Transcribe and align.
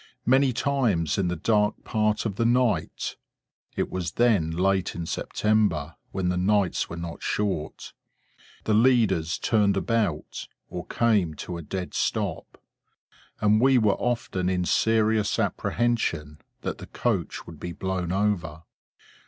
Many 0.25 0.51
times, 0.51 1.19
in 1.19 1.27
the 1.27 1.35
dark 1.35 1.83
part 1.83 2.25
of 2.25 2.35
the 2.35 2.43
night 2.43 3.17
(it 3.75 3.91
was 3.91 4.13
then 4.13 4.49
late 4.49 4.95
in 4.95 5.05
September, 5.05 5.95
when 6.11 6.29
the 6.29 6.37
nights 6.39 6.89
were 6.89 6.97
not 6.97 7.21
short), 7.21 7.93
the 8.63 8.73
leaders 8.73 9.37
turned 9.37 9.77
about, 9.77 10.47
or 10.71 10.87
came 10.87 11.35
to 11.35 11.55
a 11.55 11.61
dead 11.61 11.93
stop; 11.93 12.59
and 13.41 13.61
we 13.61 13.77
were 13.77 13.93
often 13.99 14.49
in 14.49 14.65
serious 14.65 15.37
apprehension 15.37 16.39
that 16.61 16.79
the 16.79 16.87
coach 16.87 17.45
would 17.45 17.59
be 17.59 17.71
blown 17.71 18.11
over. 18.11 18.63